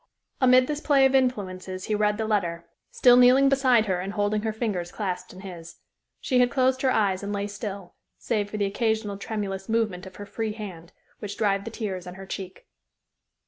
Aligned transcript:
Amid 0.41 0.65
this 0.65 0.81
play 0.81 1.05
of 1.05 1.13
influences 1.13 1.83
he 1.83 1.93
read 1.93 2.17
the 2.17 2.25
letter, 2.25 2.65
still 2.89 3.17
kneeling 3.17 3.49
beside 3.49 3.85
her 3.85 3.99
and 3.99 4.13
holding 4.13 4.41
her 4.41 4.51
fingers 4.51 4.91
clasped 4.91 5.31
in 5.31 5.41
his. 5.41 5.75
She 6.19 6.39
had 6.39 6.49
closed 6.49 6.81
her 6.81 6.89
eyes 6.91 7.21
and 7.21 7.31
lay 7.31 7.45
still, 7.45 7.93
save 8.17 8.49
for 8.49 8.57
the 8.57 8.65
occasional 8.65 9.17
tremulous 9.19 9.69
movement 9.69 10.07
of 10.07 10.15
her 10.15 10.25
free 10.25 10.53
hand, 10.53 10.91
which 11.19 11.37
dried 11.37 11.65
the 11.65 11.69
tears 11.69 12.07
on 12.07 12.15
her 12.15 12.25
cheek. 12.25 12.65